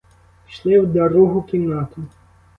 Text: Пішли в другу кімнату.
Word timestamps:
Пішли 0.45 0.79
в 0.79 0.93
другу 0.93 1.41
кімнату. 1.43 2.03